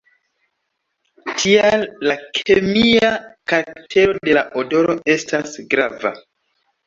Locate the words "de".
4.29-4.37